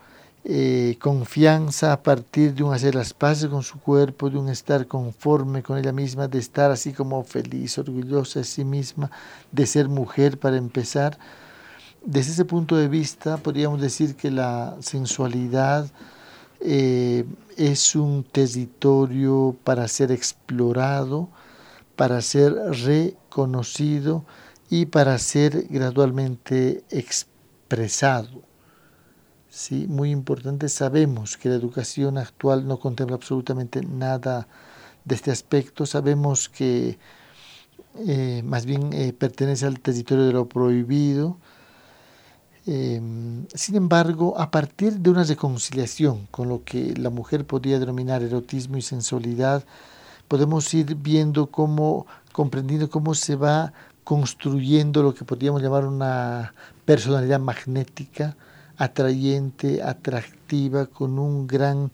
eh, 0.51 0.97
confianza 1.01 1.93
a 1.93 2.03
partir 2.03 2.55
de 2.55 2.63
un 2.63 2.73
hacer 2.73 2.95
las 2.95 3.13
paces 3.13 3.49
con 3.49 3.63
su 3.63 3.79
cuerpo, 3.81 4.31
de 4.31 4.39
un 4.39 4.49
estar 4.49 4.87
conforme 4.87 5.63
con 5.63 5.77
ella 5.77 5.93
misma, 5.93 6.27
de 6.27 6.39
estar 6.39 6.71
así 6.71 6.93
como 6.93 7.23
feliz, 7.23 7.77
orgullosa 7.77 8.41
de 8.41 8.45
sí 8.45 8.65
misma, 8.65 9.11
de 9.53 9.67
ser 9.67 9.89
mujer 9.89 10.39
para 10.39 10.57
empezar. 10.57 11.19
Desde 12.05 12.33
ese 12.33 12.45
punto 12.47 12.77
de 12.77 12.89
vista, 12.89 13.37
podríamos 13.37 13.81
decir 13.81 14.17
que 14.17 14.31
la 14.31 14.77
sensualidad 14.81 15.91
eh, 16.61 17.25
es 17.57 17.95
un 17.95 18.25
territorio 18.25 19.55
para 19.65 19.87
ser 19.87 20.11
explorado, 20.13 21.29
para 21.95 22.23
ser 22.23 22.55
reconocido 22.55 24.25
y 24.71 24.87
para 24.87 25.19
ser 25.19 25.67
gradualmente 25.69 26.85
expresado. 26.91 28.43
¿sí? 29.49 29.87
Muy 29.89 30.11
importante, 30.11 30.69
sabemos 30.69 31.37
que 31.37 31.49
la 31.49 31.55
educación 31.55 32.19
actual 32.19 32.67
no 32.67 32.79
contempla 32.79 33.17
absolutamente 33.17 33.83
nada 33.83 34.47
de 35.05 35.15
este 35.15 35.31
aspecto, 35.31 35.87
sabemos 35.87 36.49
que 36.49 36.99
eh, 38.07 38.43
más 38.45 38.67
bien 38.67 38.93
eh, 38.93 39.13
pertenece 39.13 39.67
al 39.67 39.81
territorio 39.81 40.27
de 40.27 40.33
lo 40.33 40.49
prohibido. 40.49 41.39
Em, 42.67 43.47
sin 43.55 43.77
embargo, 43.77 44.39
a 44.39 44.51
partir 44.51 44.99
de 44.99 45.11
una 45.11 45.25
reconciliación 45.25 46.27
con 46.31 46.51
lo 46.51 46.65
que 46.65 46.95
la 46.97 47.09
mujer 47.09 47.47
podía 47.47 47.79
denominar 47.79 48.23
erotismo 48.23 48.77
y 48.77 48.83
sensualidad, 48.83 49.65
podemos 50.29 50.73
ir 50.75 50.95
viendo 50.95 51.47
cómo, 51.47 52.07
comprendiendo 52.33 52.91
cómo 52.91 53.15
se 53.15 53.37
va 53.37 53.73
construyendo 54.09 55.03
lo 55.03 55.13
que 55.13 55.27
podríamos 55.27 55.61
llamar 55.61 55.85
una 55.85 56.55
personalidad 56.87 57.39
magnética, 57.41 58.39
atrayente, 58.79 59.83
atractiva, 59.83 60.87
con 60.87 61.19
un 61.19 61.47
gran 61.47 61.91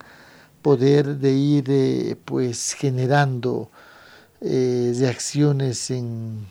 poder 0.61 1.17
de 1.17 1.33
ir 1.33 1.65
eh, 1.67 2.15
pues 2.23 2.71
generando 2.71 3.69
eh, 4.39 4.95
reacciones 4.97 5.91
en 5.91 6.47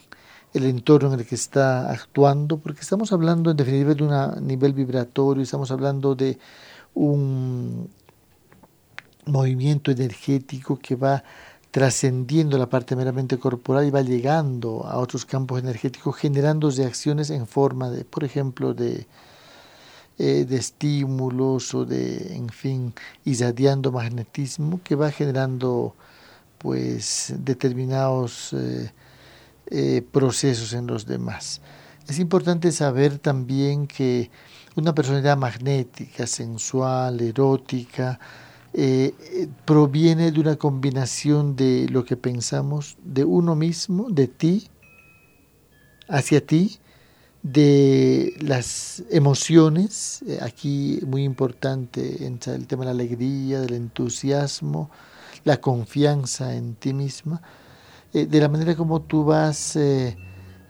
el 0.53 0.67
entorno 0.67 1.15
en 1.15 1.21
el 1.21 1.27
que 1.27 1.35
está 1.35 1.91
actuando, 1.91 2.59
porque 2.59 2.83
estamos 2.83 3.11
hablando 3.13 3.51
en 3.51 3.57
definitiva 3.57 3.95
de 3.95 4.05
un 4.05 4.47
nivel 4.47 4.75
vibratorio, 4.75 5.43
estamos 5.43 5.71
hablando 5.71 6.15
de 6.15 6.39
un 6.93 7.89
movimiento 9.25 9.91
energético 9.91 10.79
que 10.79 10.95
va 10.95 11.25
trascendiendo 11.75 12.57
la 12.57 12.69
parte 12.69 12.95
meramente 12.95 13.37
corporal 13.37 13.85
y 13.85 13.91
va 13.91 14.01
llegando 14.01 14.87
a 14.87 14.97
otros 14.99 15.27
campos 15.27 15.59
energéticos, 15.59 16.15
generando 16.15 16.71
reacciones 16.71 17.31
en 17.31 17.49
forma 17.49 17.91
de, 17.91 18.05
por 18.05 18.23
ejemplo, 18.23 18.75
de, 18.75 19.09
eh, 20.17 20.45
de 20.49 20.57
estímulos 20.57 21.75
o 21.75 21.85
de, 21.85 22.37
en 22.37 22.49
fin, 22.51 22.95
irradiando 23.25 23.91
magnetismo 23.91 24.83
que 24.85 24.95
va 24.95 25.11
generando 25.11 25.97
pues 26.59 27.35
determinados 27.39 28.53
eh, 28.53 28.93
eh, 29.67 30.07
procesos 30.13 30.75
en 30.75 30.87
los 30.87 31.07
demás. 31.07 31.61
Es 32.07 32.21
importante 32.21 32.71
saber 32.71 33.19
también 33.19 33.89
que 33.89 34.31
una 34.77 34.95
personalidad 34.95 35.37
magnética, 35.37 36.29
sensual, 36.29 37.21
erótica, 37.21 38.21
proviene 39.65 40.33
de 40.33 40.41
una 40.41 40.57
combinación 40.57 41.55
de 41.55 41.87
lo 41.89 42.05
que 42.05 42.17
pensamos 42.17 42.97
de 43.05 43.25
uno 43.25 43.55
mismo, 43.55 44.11
de 44.11 44.27
ti, 44.27 44.69
hacia 46.09 46.45
ti, 46.45 46.79
de 47.45 48.35
las 48.41 49.05
emociones, 49.11 50.23
eh, 50.27 50.39
aquí 50.41 50.99
muy 51.07 51.25
importante 51.25 52.25
entra 52.25 52.55
el 52.55 52.67
tema 52.67 52.85
de 52.85 52.87
la 52.87 52.93
alegría, 52.93 53.61
del 53.61 53.75
entusiasmo, 53.75 54.91
la 55.45 55.61
confianza 55.61 56.55
en 56.55 56.75
ti 56.75 56.95
misma, 56.95 57.43
eh, 58.15 58.25
de 58.25 58.41
la 58.41 58.49
manera 58.49 58.75
como 58.75 59.03
tú 59.03 59.25
vas 59.25 59.77
eh, 59.77 60.17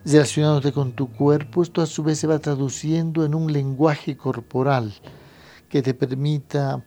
relacionándote 0.03 0.73
con 0.73 0.91
tu 0.91 1.09
cuerpo, 1.13 1.63
esto 1.63 1.81
a 1.81 1.85
su 1.85 2.03
vez 2.03 2.19
se 2.19 2.27
va 2.27 2.39
traduciendo 2.39 3.23
en 3.23 3.35
un 3.35 3.53
lenguaje 3.53 4.17
corporal 4.17 4.93
que 5.69 5.81
te 5.81 5.93
permita 5.93 6.83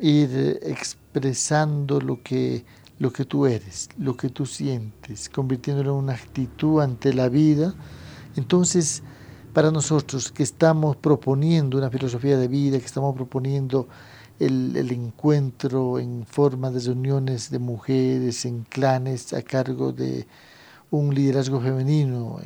ir 0.00 0.60
expresando 0.62 2.00
lo 2.00 2.22
que, 2.22 2.64
lo 2.98 3.12
que 3.12 3.24
tú 3.24 3.46
eres, 3.46 3.88
lo 3.98 4.16
que 4.16 4.28
tú 4.28 4.46
sientes, 4.46 5.28
convirtiéndolo 5.28 5.92
en 5.92 6.04
una 6.04 6.14
actitud 6.14 6.80
ante 6.80 7.12
la 7.12 7.28
vida, 7.28 7.74
entonces, 8.36 9.02
para 9.52 9.70
nosotros 9.70 10.30
que 10.30 10.44
estamos 10.44 10.96
proponiendo 10.96 11.76
una 11.76 11.90
filosofía 11.90 12.38
de 12.38 12.46
vida, 12.46 12.78
que 12.78 12.86
estamos 12.86 13.16
proponiendo 13.16 13.88
el, 14.38 14.92
encuentro 14.92 15.98
en 15.98 16.24
forma 16.24 16.70
de 16.70 16.80
reuniones 16.80 17.50
de 17.50 17.58
mujeres, 17.58 18.44
en 18.44 18.62
clanes, 18.62 19.32
a 19.32 19.42
cargo 19.42 19.92
de 19.92 20.26
un 20.90 21.12
liderazgo 21.14 21.60
femenino, 21.60 22.38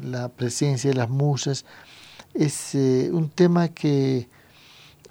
en 0.00 0.12
la 0.12 0.28
presencia 0.28 0.90
de 0.90 0.96
las 0.96 1.08
musas, 1.08 1.64
es 2.34 2.74
eh, 2.74 3.10
un 3.12 3.30
tema 3.30 3.68
que 3.68 4.28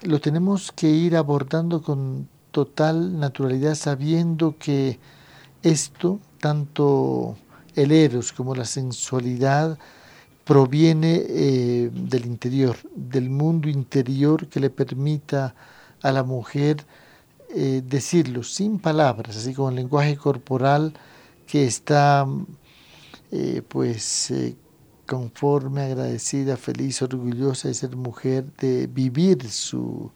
lo 0.02 0.20
tenemos 0.20 0.72
que 0.72 0.88
ir 0.88 1.16
abordando 1.16 1.82
con 1.82 2.28
total 2.50 3.18
naturalidad, 3.18 3.74
sabiendo 3.74 4.56
que 4.58 4.98
esto, 5.62 6.20
tanto 6.40 7.36
el 7.74 7.92
eros 7.92 8.32
como 8.32 8.54
la 8.54 8.64
sensualidad, 8.64 9.78
proviene 10.44 11.24
eh, 11.28 11.90
del 11.92 12.26
interior, 12.26 12.76
del 12.94 13.28
mundo 13.28 13.68
interior 13.68 14.48
que 14.48 14.60
le 14.60 14.70
permita 14.70 15.54
a 16.00 16.10
la 16.10 16.22
mujer 16.22 16.86
eh, 17.54 17.82
decirlo 17.84 18.42
sin 18.42 18.78
palabras, 18.78 19.36
así 19.36 19.52
como 19.52 19.68
el 19.68 19.76
lenguaje 19.76 20.16
corporal 20.16 20.94
que 21.46 21.66
está 21.66 22.26
eh, 23.30 23.62
pues 23.68 24.32
conforme, 25.08 25.82
agradecida, 25.82 26.56
feliz, 26.56 27.00
orgullosa 27.02 27.68
de 27.68 27.74
ser 27.74 27.96
mujer, 27.96 28.44
de 28.58 28.86
vivir 28.86 29.50
su, 29.50 30.12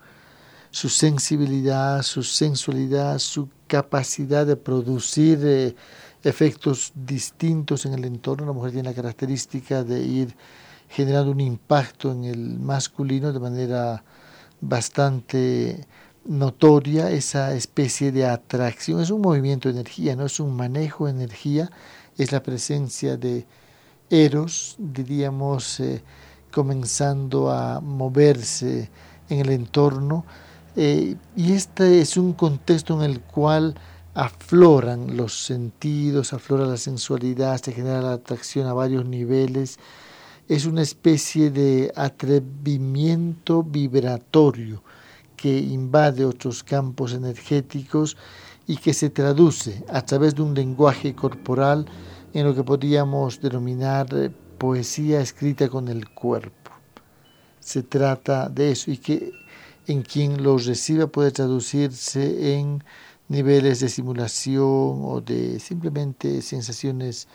su 0.70 0.88
sensibilidad, 0.90 2.02
su 2.02 2.22
sensualidad, 2.22 3.18
su 3.18 3.48
capacidad 3.66 4.46
de 4.46 4.56
producir 4.56 5.74
efectos 6.22 6.92
distintos 6.94 7.86
en 7.86 7.94
el 7.94 8.04
entorno. 8.04 8.46
La 8.46 8.52
mujer 8.52 8.72
tiene 8.72 8.90
la 8.90 8.94
característica 8.94 9.82
de 9.82 10.02
ir 10.02 10.36
generando 10.88 11.32
un 11.32 11.40
impacto 11.40 12.12
en 12.12 12.24
el 12.24 12.58
masculino 12.58 13.32
de 13.32 13.40
manera 13.40 14.04
bastante 14.60 15.86
notoria, 16.26 17.10
esa 17.10 17.54
especie 17.54 18.12
de 18.12 18.26
atracción. 18.26 19.00
Es 19.00 19.10
un 19.10 19.22
movimiento 19.22 19.68
de 19.68 19.80
energía, 19.80 20.16
no 20.16 20.26
es 20.26 20.38
un 20.38 20.54
manejo 20.54 21.06
de 21.06 21.12
energía, 21.12 21.70
es 22.18 22.30
la 22.30 22.42
presencia 22.42 23.16
de 23.16 23.46
Eros, 24.12 24.76
diríamos, 24.78 25.80
eh, 25.80 26.02
comenzando 26.52 27.50
a 27.50 27.80
moverse 27.80 28.90
en 29.30 29.40
el 29.40 29.48
entorno. 29.48 30.26
Eh, 30.76 31.16
y 31.34 31.52
este 31.52 32.02
es 32.02 32.18
un 32.18 32.34
contexto 32.34 33.02
en 33.02 33.10
el 33.10 33.22
cual 33.22 33.74
afloran 34.12 35.16
los 35.16 35.46
sentidos, 35.46 36.34
aflora 36.34 36.66
la 36.66 36.76
sensualidad, 36.76 37.58
se 37.62 37.72
genera 37.72 38.02
la 38.02 38.12
atracción 38.12 38.66
a 38.66 38.74
varios 38.74 39.06
niveles. 39.06 39.78
Es 40.46 40.66
una 40.66 40.82
especie 40.82 41.50
de 41.50 41.90
atrevimiento 41.96 43.62
vibratorio 43.62 44.82
que 45.36 45.58
invade 45.58 46.26
otros 46.26 46.62
campos 46.62 47.14
energéticos 47.14 48.18
y 48.66 48.76
que 48.76 48.92
se 48.92 49.08
traduce 49.08 49.82
a 49.88 50.02
través 50.02 50.34
de 50.34 50.42
un 50.42 50.52
lenguaje 50.52 51.14
corporal 51.14 51.86
en 52.34 52.46
lo 52.46 52.54
que 52.54 52.64
podríamos 52.64 53.40
denominar 53.40 54.06
eh, 54.12 54.30
poesía 54.58 55.20
escrita 55.20 55.68
con 55.68 55.88
el 55.88 56.08
cuerpo. 56.10 56.70
Se 57.60 57.82
trata 57.82 58.48
de 58.48 58.72
eso 58.72 58.90
y 58.90 58.98
que 58.98 59.32
en 59.86 60.02
quien 60.02 60.42
lo 60.42 60.56
reciba 60.58 61.06
puede 61.06 61.30
traducirse 61.30 62.54
en 62.54 62.82
niveles 63.28 63.80
de 63.80 63.88
simulación 63.88 65.00
o 65.04 65.22
de 65.24 65.58
simplemente 65.58 66.42
sensaciones 66.42 67.28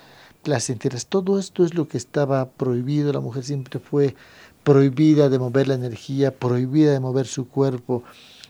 placenteras. 0.44 1.08
Todo 1.08 1.40
esto 1.40 1.66
es 1.66 1.74
lo 1.74 1.88
que 1.88 1.98
estaba 1.98 2.50
prohibido. 2.50 3.12
La 3.12 3.20
mujer 3.20 3.44
siempre 3.44 3.80
fue 3.80 4.16
prohibida 4.64 5.30
de 5.30 5.40
mover 5.40 5.68
la 5.68 5.76
energía, 5.76 6.32
prohibida 6.32 6.92
de 6.92 7.00
mover 7.00 7.26
su 7.26 7.48
cuerpo 7.48 8.04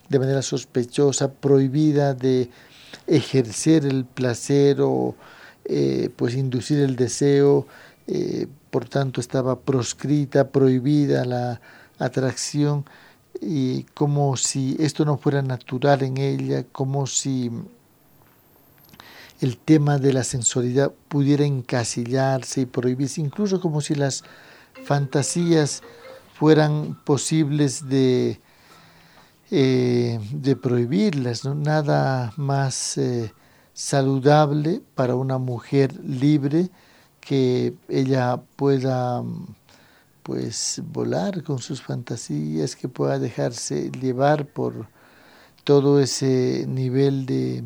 de 0.10 0.20
manera 0.20 0.42
sospechosa, 0.42 1.32
prohibida 1.32 2.14
de 2.14 2.50
ejercer 3.08 3.86
el 3.86 4.06
placer 4.06 4.82
o 4.82 5.16
eh, 5.70 6.10
pues 6.16 6.34
inducir 6.36 6.80
el 6.80 6.96
deseo 6.96 7.68
eh, 8.08 8.48
por 8.72 8.88
tanto 8.88 9.20
estaba 9.20 9.60
proscrita, 9.60 10.50
prohibida 10.50 11.26
la 11.26 11.60
atracción, 12.00 12.86
y 13.42 13.84
como 13.94 14.38
si 14.38 14.78
esto 14.80 15.04
no 15.04 15.18
fuera 15.18 15.42
natural 15.42 16.04
en 16.04 16.18
ella, 16.18 16.64
como 16.72 17.06
si 17.06 17.52
el 19.42 19.58
tema 19.58 19.98
de 19.98 20.14
la 20.14 20.24
sensualidad 20.24 20.94
pudiera 21.10 21.46
encasillarse 21.46 22.62
y 22.62 22.66
prohibirse, 22.66 23.20
incluso 23.20 23.60
como 23.60 23.82
si 23.82 23.94
las 23.94 24.24
fantasías 24.86 25.84
fueran 26.34 26.98
posibles 27.04 27.90
de, 27.90 28.40
eh, 29.52 30.20
de 30.32 30.56
prohibirlas, 30.56 31.44
nada 31.44 32.34
más 32.38 32.98
saludable 33.78 34.82
para 34.96 35.14
una 35.14 35.38
mujer 35.38 35.94
libre 36.04 36.72
que 37.20 37.76
ella 37.90 38.42
pueda 38.56 39.24
pues 40.24 40.82
volar 40.84 41.44
con 41.44 41.60
sus 41.60 41.84
fantasías, 41.84 42.76
que 42.76 42.90
pueda 42.90 43.20
dejarse 43.20 43.92
llevar 43.92 44.48
por 44.48 44.88
todo 45.64 46.00
ese 46.00 46.66
nivel 46.68 47.28
de, 47.28 47.66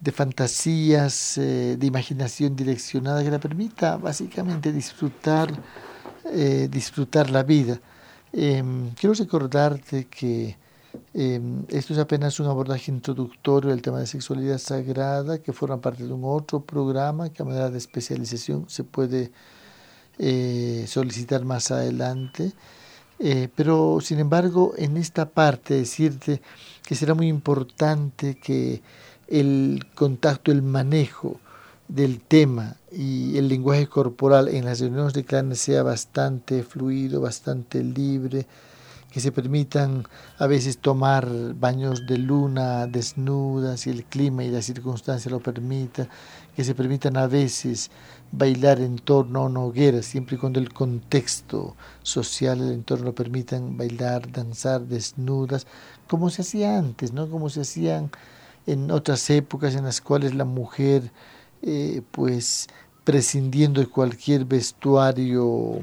de 0.00 0.10
fantasías, 0.10 1.36
eh, 1.36 1.76
de 1.78 1.86
imaginación 1.86 2.56
direccionada 2.56 3.22
que 3.22 3.30
la 3.30 3.38
permita 3.38 3.98
básicamente 3.98 4.72
disfrutar, 4.72 5.52
eh, 6.32 6.66
disfrutar 6.70 7.28
la 7.28 7.42
vida. 7.42 7.78
Em, 8.32 8.90
quiero 8.94 9.12
recordarte 9.14 10.06
que 10.06 10.56
em, 11.14 11.64
esto 11.68 11.92
es 11.92 11.98
apenas 11.98 12.40
un 12.40 12.46
abordaje 12.46 12.90
introductorio 12.90 13.70
del 13.70 13.82
tema 13.82 14.00
de 14.00 14.06
sexualidad 14.06 14.58
sagrada 14.58 15.38
que 15.38 15.52
forma 15.52 15.80
parte 15.80 16.04
de 16.04 16.12
un 16.12 16.22
otro 16.24 16.60
programa 16.60 17.30
que 17.30 17.42
a 17.42 17.44
manera 17.44 17.70
de 17.70 17.78
especialización 17.78 18.68
se 18.68 18.84
puede 18.84 19.32
eh, 20.18 20.84
solicitar 20.86 21.44
más 21.44 21.70
adelante. 21.70 22.52
Eh, 23.18 23.48
pero 23.54 24.00
sin 24.00 24.18
embargo, 24.18 24.72
en 24.78 24.96
esta 24.96 25.28
parte 25.28 25.74
decirte 25.74 26.40
que 26.86 26.94
será 26.94 27.14
muy 27.14 27.28
importante 27.28 28.36
que 28.36 28.82
el 29.28 29.86
contacto, 29.94 30.50
el 30.50 30.62
manejo 30.62 31.38
del 31.86 32.20
tema 32.20 32.76
y 32.92 33.36
el 33.36 33.48
lenguaje 33.48 33.86
corporal 33.86 34.48
en 34.48 34.64
las 34.64 34.80
reuniones 34.80 35.12
de 35.12 35.24
clanes 35.24 35.60
sea 35.60 35.82
bastante 35.82 36.62
fluido, 36.62 37.20
bastante 37.20 37.82
libre, 37.82 38.46
que 39.10 39.20
se 39.20 39.32
permitan 39.32 40.04
a 40.38 40.46
veces 40.46 40.78
tomar 40.78 41.28
baños 41.54 42.06
de 42.06 42.18
luna 42.18 42.86
desnudas 42.86 43.80
si 43.80 43.90
el 43.90 44.04
clima 44.04 44.44
y 44.44 44.50
la 44.50 44.62
circunstancia 44.62 45.30
lo 45.30 45.40
permitan, 45.40 46.08
que 46.54 46.64
se 46.64 46.74
permitan 46.74 47.16
a 47.16 47.26
veces 47.26 47.90
bailar 48.32 48.80
en 48.80 48.96
torno 48.96 49.40
a 49.40 49.46
una 49.46 49.60
hoguera, 49.60 50.02
siempre 50.02 50.36
y 50.36 50.38
cuando 50.38 50.60
el 50.60 50.72
contexto 50.72 51.74
social, 52.02 52.60
el 52.60 52.72
entorno 52.72 53.06
lo 53.06 53.14
permitan 53.14 53.76
bailar, 53.76 54.30
danzar 54.30 54.82
desnudas, 54.82 55.66
como 56.06 56.30
se 56.30 56.42
hacía 56.42 56.78
antes, 56.78 57.12
¿no? 57.12 57.28
como 57.28 57.50
se 57.50 57.62
hacían 57.62 58.10
en 58.66 58.90
otras 58.90 59.28
épocas 59.30 59.74
en 59.74 59.84
las 59.84 60.00
cuales 60.00 60.34
la 60.34 60.44
mujer, 60.44 61.10
eh, 61.62 62.02
pues 62.12 62.68
prescindiendo 63.04 63.80
de 63.80 63.86
cualquier 63.88 64.44
vestuario 64.44 65.80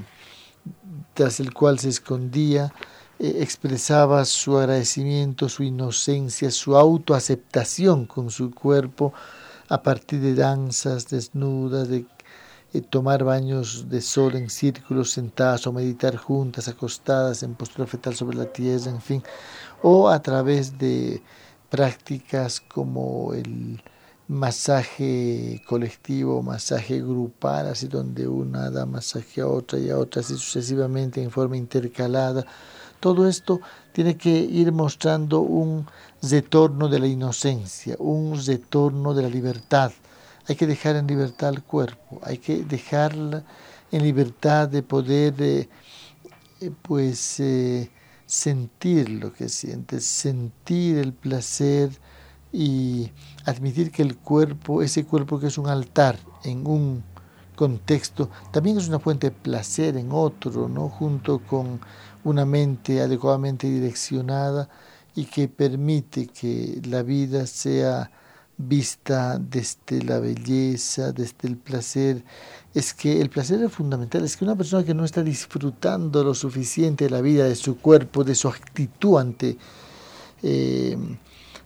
tras 1.13 1.39
el 1.39 1.53
cual 1.53 1.79
se 1.79 1.89
escondía, 1.89 2.71
eh, 3.19 3.37
expresaba 3.41 4.25
su 4.25 4.57
agradecimiento, 4.57 5.49
su 5.49 5.63
inocencia, 5.63 6.51
su 6.51 6.77
autoaceptación 6.77 8.05
con 8.05 8.29
su 8.29 8.51
cuerpo 8.51 9.13
a 9.69 9.81
partir 9.81 10.21
de 10.21 10.35
danzas 10.35 11.09
desnudas, 11.09 11.89
de 11.89 12.05
eh, 12.73 12.81
tomar 12.81 13.23
baños 13.23 13.89
de 13.89 14.01
sol 14.01 14.35
en 14.35 14.49
círculos 14.49 15.11
sentadas 15.11 15.65
o 15.67 15.73
meditar 15.73 16.15
juntas, 16.15 16.67
acostadas 16.67 17.43
en 17.43 17.55
postura 17.55 17.87
fetal 17.87 18.15
sobre 18.15 18.37
la 18.37 18.45
tierra, 18.45 18.91
en 18.91 19.01
fin, 19.01 19.23
o 19.81 20.09
a 20.09 20.21
través 20.21 20.77
de 20.77 21.21
prácticas 21.69 22.61
como 22.61 23.33
el 23.33 23.81
masaje 24.27 25.61
colectivo, 25.65 26.43
masaje 26.43 26.99
grupal, 26.99 27.67
así 27.67 27.87
donde 27.87 28.27
una 28.27 28.69
da 28.69 28.85
masaje 28.85 29.41
a 29.41 29.47
otra 29.47 29.79
y 29.79 29.89
a 29.89 29.97
otra, 29.97 30.21
así 30.21 30.33
sucesivamente 30.33 31.23
en 31.23 31.31
forma 31.31 31.55
intercalada, 31.57 32.45
todo 32.99 33.27
esto 33.27 33.61
tiene 33.93 34.17
que 34.17 34.29
ir 34.29 34.71
mostrando 34.71 35.41
un 35.41 35.85
retorno 36.21 36.87
de 36.87 36.99
la 36.99 37.07
inocencia, 37.07 37.95
un 37.99 38.43
retorno 38.45 39.13
de 39.13 39.23
la 39.23 39.29
libertad. 39.29 39.91
Hay 40.47 40.55
que 40.55 40.67
dejar 40.67 40.95
en 40.95 41.07
libertad 41.07 41.49
el 41.49 41.63
cuerpo, 41.63 42.19
hay 42.23 42.37
que 42.37 42.63
dejarla 42.63 43.43
en 43.91 44.03
libertad 44.03 44.67
de 44.67 44.83
poder 44.83 45.35
eh, 45.39 45.69
eh, 46.61 46.71
pues 46.81 47.39
eh, 47.39 47.89
sentir 48.25 49.09
lo 49.09 49.33
que 49.33 49.49
sientes, 49.49 50.05
sentir 50.05 50.97
el 50.97 51.13
placer 51.13 51.89
y 52.51 53.11
admitir 53.45 53.91
que 53.91 54.01
el 54.01 54.17
cuerpo, 54.17 54.81
ese 54.81 55.05
cuerpo 55.05 55.39
que 55.39 55.47
es 55.47 55.57
un 55.57 55.67
altar 55.67 56.17
en 56.43 56.65
un 56.65 57.03
contexto, 57.57 58.29
también 58.51 58.77
es 58.77 58.87
una 58.87 58.99
fuente 58.99 59.31
de 59.31 59.35
placer 59.35 59.97
en 59.97 60.11
otro, 60.11 60.69
¿no? 60.69 60.87
junto 60.87 61.39
con 61.39 61.81
una 62.23 62.45
mente 62.45 63.01
adecuadamente 63.01 63.67
direccionada 63.67 64.69
y 65.15 65.25
que 65.25 65.47
permite 65.47 66.27
que 66.27 66.79
la 66.85 67.01
vida 67.01 67.47
sea 67.47 68.11
vista 68.57 69.39
desde 69.39 70.03
la 70.03 70.19
belleza, 70.19 71.11
desde 71.11 71.47
el 71.47 71.57
placer. 71.57 72.23
Es 72.73 72.93
que 72.93 73.19
el 73.19 73.29
placer 73.29 73.61
es 73.63 73.71
fundamental, 73.71 74.23
es 74.23 74.37
que 74.37 74.45
una 74.45 74.55
persona 74.55 74.85
que 74.85 74.93
no 74.93 75.03
está 75.03 75.23
disfrutando 75.23 76.23
lo 76.23 76.35
suficiente 76.35 77.05
de 77.05 77.09
la 77.09 77.21
vida, 77.21 77.45
de 77.45 77.55
su 77.55 77.79
cuerpo, 77.79 78.23
de 78.23 78.35
su 78.35 78.47
actitud 78.47 79.19
ante 79.19 79.57
eh, 80.43 80.95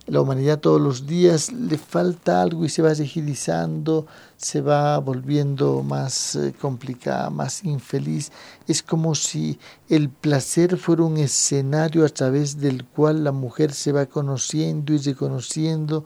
la 0.08 0.20
humanidad 0.20 0.60
todos 0.60 0.82
los 0.82 1.06
días 1.06 1.52
le 1.52 1.78
falta 1.78 2.42
algo 2.42 2.66
y 2.66 2.70
se 2.70 2.82
va 2.82 2.94
rigidizando, 2.94 4.08
se 4.36 4.62
va 4.62 4.98
volviendo 4.98 5.84
más 5.84 6.36
eh, 6.36 6.54
complicada, 6.60 7.30
más 7.30 7.64
infeliz. 7.64 8.32
Es 8.68 8.82
como 8.82 9.14
si 9.14 9.60
el 9.90 10.10
placer 10.10 10.78
fuera 10.78 11.04
un 11.04 11.18
escenario 11.18 12.04
a 12.04 12.10
través 12.10 12.60
del 12.60 12.84
cual 12.86 13.24
la 13.24 13.32
mujer 13.32 13.74
se 13.74 13.92
va 13.92 14.08
conociendo 14.08 14.94
y 14.94 14.98
reconociendo 14.98 16.04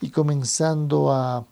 y 0.00 0.10
comenzando 0.10 1.12
a 1.12 1.46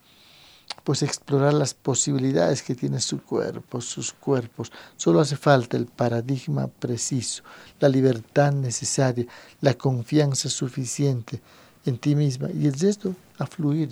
pues 0.84 1.02
explorar 1.02 1.52
las 1.52 1.74
posibilidades 1.74 2.62
que 2.62 2.74
tiene 2.74 3.00
su 3.00 3.22
cuerpo, 3.22 3.80
sus 3.80 4.12
cuerpos. 4.12 4.72
Solo 4.96 5.20
hace 5.20 5.36
falta 5.36 5.76
el 5.76 5.86
paradigma 5.86 6.66
preciso, 6.66 7.44
la 7.78 7.88
libertad 7.88 8.52
necesaria, 8.52 9.26
la 9.60 9.74
confianza 9.74 10.48
suficiente 10.48 11.40
en 11.84 11.98
ti 11.98 12.14
misma. 12.14 12.48
Y 12.50 12.66
el 12.66 12.74
resto 12.78 13.14
a 13.38 13.46
fluir 13.46 13.90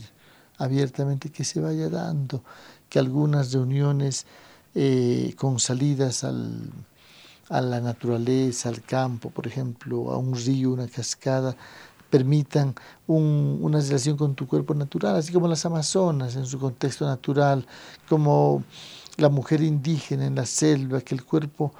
abiertamente, 0.58 1.30
que 1.30 1.44
se 1.44 1.60
vaya 1.60 1.88
dando, 1.88 2.42
que 2.88 2.98
algunas 2.98 3.52
reuniones 3.52 4.26
eh, 4.74 5.34
con 5.36 5.58
salidas 5.58 6.22
al, 6.22 6.70
a 7.48 7.60
la 7.60 7.80
naturaleza, 7.80 8.68
al 8.68 8.82
campo, 8.82 9.30
por 9.30 9.46
ejemplo, 9.46 10.12
a 10.12 10.18
un 10.18 10.34
río, 10.34 10.72
una 10.72 10.86
cascada, 10.86 11.56
permitan 12.10 12.74
un, 13.06 13.58
una 13.62 13.80
relación 13.80 14.16
con 14.16 14.34
tu 14.34 14.46
cuerpo 14.46 14.74
natural, 14.74 15.16
así 15.16 15.32
como 15.32 15.48
las 15.48 15.64
amazonas 15.64 16.36
en 16.36 16.44
su 16.44 16.58
contexto 16.58 17.06
natural, 17.06 17.66
como 18.08 18.62
la 19.16 19.28
mujer 19.28 19.62
indígena 19.62 20.26
en 20.26 20.34
la 20.34 20.46
selva, 20.46 21.00
que 21.00 21.14
el 21.14 21.24
cuerpo 21.24 21.72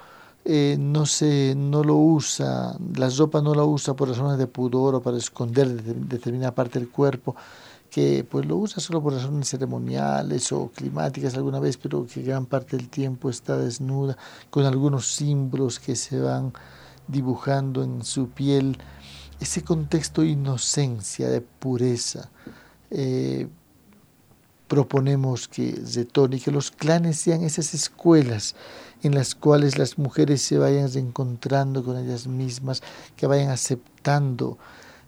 eh, 0.43 0.75
no, 0.79 1.05
se, 1.05 1.53
no 1.55 1.83
lo 1.83 1.95
usa, 1.95 2.75
la 2.95 3.09
ropa 3.09 3.41
no 3.41 3.53
la 3.53 3.63
usa 3.63 3.95
por 3.95 4.09
razones 4.09 4.37
de 4.37 4.47
pudor 4.47 4.95
o 4.95 5.01
para 5.01 5.17
esconder 5.17 5.67
determinada 5.83 6.55
parte 6.55 6.79
del 6.79 6.89
cuerpo, 6.89 7.35
que 7.91 8.25
pues 8.29 8.45
lo 8.45 8.57
usa 8.57 8.79
solo 8.79 9.03
por 9.03 9.13
razones 9.13 9.49
ceremoniales 9.49 10.51
o 10.51 10.69
climáticas 10.69 11.35
alguna 11.35 11.59
vez, 11.59 11.77
pero 11.77 12.07
que 12.07 12.23
gran 12.23 12.45
parte 12.45 12.77
del 12.77 12.89
tiempo 12.89 13.29
está 13.29 13.57
desnuda, 13.57 14.17
con 14.49 14.65
algunos 14.65 15.13
símbolos 15.13 15.79
que 15.79 15.95
se 15.95 16.19
van 16.19 16.53
dibujando 17.07 17.83
en 17.83 18.03
su 18.03 18.29
piel, 18.29 18.77
ese 19.39 19.63
contexto 19.63 20.21
de 20.21 20.29
inocencia, 20.29 21.29
de 21.29 21.41
pureza. 21.41 22.29
Eh, 22.89 23.47
proponemos 24.71 25.49
que 25.49 25.77
retone 25.93 26.37
y 26.37 26.39
que 26.39 26.49
los 26.49 26.71
clanes 26.71 27.19
sean 27.19 27.43
esas 27.43 27.73
escuelas 27.73 28.55
en 29.03 29.13
las 29.13 29.35
cuales 29.35 29.77
las 29.77 29.97
mujeres 29.97 30.41
se 30.43 30.57
vayan 30.57 30.89
reencontrando 30.89 31.83
con 31.83 31.97
ellas 31.97 32.25
mismas, 32.25 32.81
que 33.17 33.27
vayan 33.27 33.49
aceptando 33.49 34.57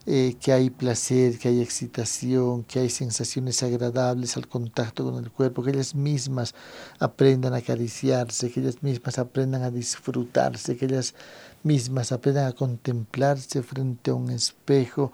eh, 0.06 0.36
que 0.38 0.52
hay 0.52 0.70
placer, 0.70 1.40
que 1.40 1.48
hay 1.48 1.62
excitación, 1.62 2.66
que 2.66 2.80
hay 2.80 2.90
sensaciones 2.90 3.64
agradables 3.64 4.36
al 4.36 4.50
contacto 4.50 5.06
con 5.06 5.24
el 5.24 5.32
cuerpo, 5.32 5.64
que 5.64 5.72
ellas 5.72 5.96
mismas 5.96 6.54
aprendan 7.00 7.54
a 7.54 7.60
acariciarse, 7.60 8.52
que 8.52 8.60
ellas 8.60 8.84
mismas 8.84 9.18
aprendan 9.18 9.64
a 9.64 9.72
disfrutarse, 9.72 10.76
que 10.76 10.88
ellas 10.88 11.16
mismas 11.64 12.12
aprendan 12.12 12.48
a 12.48 12.52
contemplarse 12.52 13.64
frente 13.64 14.12
a 14.12 14.16
un 14.16 14.30
espejo 14.30 15.14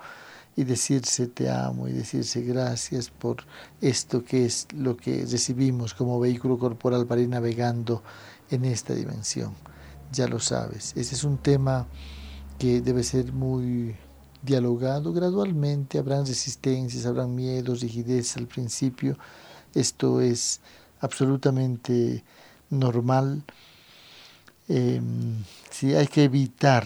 y 0.56 0.64
decirse 0.64 1.28
te 1.28 1.50
amo 1.50 1.88
y 1.88 1.94
decirse 1.94 2.42
gracias 2.42 3.10
por 3.10 3.38
esto 3.82 4.24
que 4.24 4.46
es 4.46 4.68
lo 4.76 4.98
que 4.98 5.26
recibimos 5.26 5.94
como 5.94 6.20
vehículo 6.20 6.58
corporal 6.58 7.06
para 7.06 7.22
ir 7.22 7.30
navegando 7.30 8.04
en 8.50 8.66
esta 8.66 8.94
dimensión. 8.94 9.54
Ya 10.12 10.28
lo 10.28 10.40
sabes, 10.40 10.94
ese 10.98 11.16
es 11.16 11.24
un 11.24 11.38
tema 11.38 11.88
que 12.58 12.82
debe 12.82 13.04
ser 13.04 13.32
muy 13.32 13.96
dialogado 14.42 15.14
gradualmente, 15.14 15.98
habrán 15.98 16.26
resistencias, 16.26 17.06
habrán 17.06 17.36
miedos, 17.36 17.82
rigidez 17.82 18.36
al 18.38 18.48
principio, 18.48 19.18
esto 19.74 20.22
es 20.22 20.62
absolutamente 21.00 22.24
normal. 22.70 23.44
Eh, 24.72 25.02
sí, 25.72 25.96
hay 25.96 26.06
que 26.06 26.26
evitar 26.26 26.86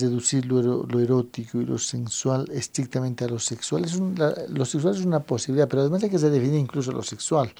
reducir 0.00 0.46
lo, 0.46 0.98
erótico 0.98 1.60
y 1.60 1.66
lo 1.66 1.76
sensual 1.76 2.48
estrictamente 2.50 3.26
a 3.26 3.28
lo 3.28 3.38
sexual. 3.38 3.84
Es 3.84 4.00
lo 4.48 4.64
sexual 4.64 4.96
es 4.96 5.04
una 5.04 5.20
posibilidad, 5.20 5.68
pero 5.68 5.82
además 5.82 6.02
hay 6.02 6.10
que 6.10 6.18
se 6.18 6.30
definir 6.30 6.58
incluso 6.58 6.90
lo 6.90 7.02
sexual, 7.02 7.52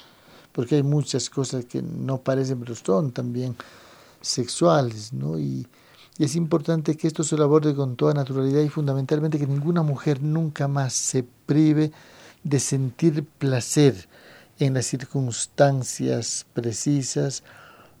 porque 0.51 0.75
hay 0.75 0.83
muchas 0.83 1.29
cosas 1.29 1.65
que 1.65 1.83
no 1.83 2.17
parecen, 2.17 2.59
pero 2.59 2.73
son 2.73 3.11
también 3.11 3.55
sexuales, 4.21 5.13
¿no? 5.13 5.37
Y, 5.37 5.67
y 6.17 6.23
es 6.23 6.35
importante 6.35 6.97
que 6.97 7.07
esto 7.07 7.23
se 7.23 7.35
aborde 7.35 7.75
con 7.75 7.95
toda 7.95 8.15
naturalidad 8.15 8.61
y 8.61 8.69
fundamentalmente 8.69 9.37
que 9.37 9.45
ninguna 9.45 9.83
mujer 9.83 10.21
nunca 10.23 10.67
más 10.67 10.93
se 10.93 11.23
prive 11.45 11.91
de 12.43 12.59
sentir 12.59 13.23
placer 13.23 14.09
en 14.57 14.73
las 14.73 14.87
circunstancias 14.87 16.47
precisas 16.53 17.43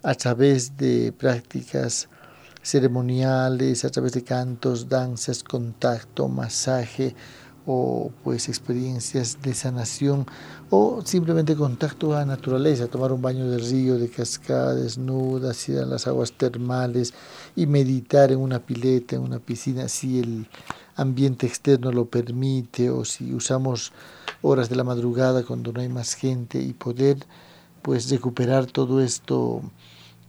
a 0.03 0.15
través 0.15 0.77
de 0.77 1.11
prácticas 1.11 2.09
ceremoniales, 2.61 3.85
a 3.85 3.89
través 3.89 4.13
de 4.13 4.23
cantos, 4.23 4.87
danzas, 4.87 5.43
contacto, 5.43 6.27
masaje 6.27 7.15
o 7.65 8.11
pues 8.23 8.47
experiencias 8.47 9.37
de 9.41 9.53
sanación 9.53 10.25
o 10.69 11.01
simplemente 11.05 11.55
contacto 11.55 12.15
a 12.15 12.19
la 12.19 12.25
naturaleza, 12.25 12.87
tomar 12.87 13.11
un 13.11 13.21
baño 13.21 13.49
de 13.49 13.57
río, 13.59 13.97
de 13.97 14.09
cascada, 14.09 14.73
desnudas, 14.75 15.69
ir 15.69 15.79
a 15.79 15.85
las 15.85 16.07
aguas 16.07 16.31
termales 16.31 17.13
y 17.55 17.67
meditar 17.67 18.31
en 18.31 18.39
una 18.39 18.59
pileta, 18.59 19.15
en 19.15 19.21
una 19.21 19.39
piscina, 19.39 19.87
si 19.87 20.19
el 20.19 20.47
ambiente 20.95 21.45
externo 21.45 21.91
lo 21.91 22.05
permite 22.05 22.89
o 22.89 23.05
si 23.05 23.33
usamos 23.33 23.91
horas 24.41 24.69
de 24.69 24.75
la 24.75 24.83
madrugada 24.83 25.43
cuando 25.43 25.71
no 25.71 25.81
hay 25.81 25.89
más 25.89 26.13
gente 26.13 26.61
y 26.61 26.73
poder 26.73 27.17
pues 27.81 28.09
recuperar 28.09 28.65
todo 28.65 29.01
esto 29.01 29.61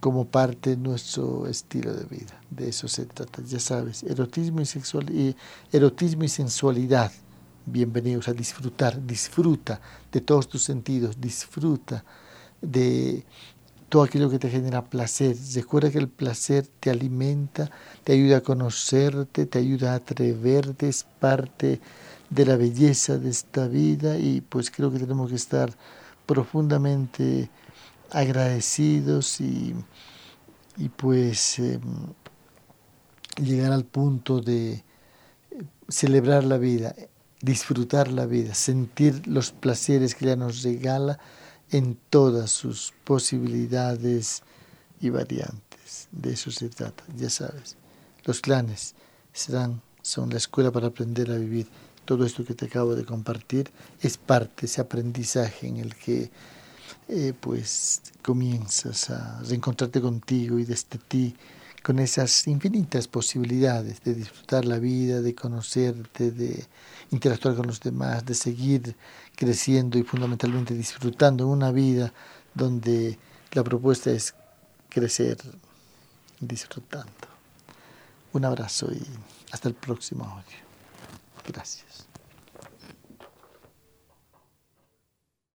como 0.00 0.26
parte 0.26 0.70
de 0.70 0.76
nuestro 0.78 1.46
estilo 1.46 1.94
de 1.94 2.04
vida. 2.04 2.40
De 2.50 2.68
eso 2.68 2.88
se 2.88 3.04
trata, 3.04 3.42
ya 3.42 3.60
sabes, 3.60 4.02
erotismo 4.02 4.62
y 4.62 4.66
sexual 4.66 5.10
y 5.10 5.36
erotismo 5.70 6.24
y 6.24 6.28
sensualidad. 6.28 7.12
Bienvenidos 7.66 8.26
a 8.28 8.32
disfrutar, 8.32 9.06
disfruta 9.06 9.80
de 10.10 10.22
todos 10.22 10.48
tus 10.48 10.62
sentidos, 10.62 11.20
disfruta 11.20 12.04
de 12.62 13.24
todo 13.90 14.02
aquello 14.02 14.30
que 14.30 14.38
te 14.38 14.48
genera 14.48 14.84
placer. 14.86 15.36
Recuerda 15.54 15.90
que 15.90 15.98
el 15.98 16.08
placer 16.08 16.66
te 16.80 16.90
alimenta, 16.90 17.70
te 18.02 18.14
ayuda 18.14 18.38
a 18.38 18.40
conocerte, 18.40 19.44
te 19.44 19.58
ayuda 19.58 19.92
a 19.92 19.96
atreverte, 19.96 20.88
es 20.88 21.04
parte 21.04 21.80
de 22.30 22.46
la 22.46 22.56
belleza 22.56 23.18
de 23.18 23.28
esta 23.28 23.68
vida 23.68 24.16
y 24.16 24.40
pues 24.40 24.70
creo 24.70 24.90
que 24.90 24.98
tenemos 24.98 25.28
que 25.28 25.36
estar 25.36 25.70
profundamente 26.24 27.50
agradecidos 28.12 29.40
y, 29.40 29.74
y 30.76 30.88
pues 30.88 31.58
em, 31.58 31.80
llegar 33.42 33.72
al 33.72 33.84
punto 33.84 34.40
de 34.40 34.72
eh, 34.72 34.82
celebrar 35.88 36.44
la 36.44 36.58
vida, 36.58 36.94
disfrutar 37.40 38.10
la 38.10 38.26
vida, 38.26 38.54
sentir 38.54 39.26
los 39.26 39.52
placeres 39.52 40.14
que 40.14 40.26
ella 40.26 40.36
nos 40.36 40.62
regala 40.62 41.18
en 41.70 41.96
todas 42.10 42.50
sus 42.50 42.92
posibilidades 43.04 44.42
y 45.00 45.10
variantes. 45.10 46.08
De 46.12 46.32
eso 46.32 46.50
se 46.50 46.68
trata, 46.68 47.04
ya 47.16 47.30
sabes. 47.30 47.76
Los 48.24 48.40
clanes 48.40 48.94
serán, 49.32 49.80
son 50.02 50.30
la 50.30 50.36
escuela 50.36 50.70
para 50.70 50.88
aprender 50.88 51.30
a 51.30 51.36
vivir 51.36 51.68
todo 52.10 52.26
esto 52.26 52.44
que 52.44 52.54
te 52.54 52.66
acabo 52.66 52.96
de 52.96 53.04
compartir 53.04 53.70
es 54.00 54.16
parte 54.16 54.66
ese 54.66 54.80
aprendizaje 54.80 55.68
en 55.68 55.76
el 55.76 55.94
que 55.94 56.30
eh, 57.12 57.34
pues 57.38 58.02
comienzas 58.22 59.10
a 59.10 59.40
reencontrarte 59.42 60.00
contigo 60.00 60.60
y 60.60 60.64
desde 60.64 60.98
ti 60.98 61.34
con 61.82 61.98
esas 61.98 62.46
infinitas 62.46 63.08
posibilidades 63.08 64.00
de 64.04 64.14
disfrutar 64.14 64.64
la 64.64 64.78
vida, 64.78 65.20
de 65.20 65.34
conocerte, 65.34 66.30
de 66.30 66.66
interactuar 67.10 67.56
con 67.56 67.66
los 67.66 67.80
demás, 67.80 68.24
de 68.24 68.34
seguir 68.34 68.94
creciendo 69.34 69.98
y 69.98 70.04
fundamentalmente 70.04 70.74
disfrutando 70.74 71.48
una 71.48 71.72
vida 71.72 72.12
donde 72.54 73.18
la 73.52 73.64
propuesta 73.64 74.10
es 74.10 74.34
crecer 74.88 75.38
disfrutando. 76.38 77.10
Un 78.32 78.44
abrazo 78.44 78.86
y 78.92 79.04
hasta 79.50 79.68
el 79.68 79.74
próximo 79.74 80.24
audio. 80.24 80.58
Gracias. 81.44 82.09